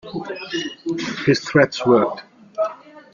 [1.27, 2.23] His threats worked.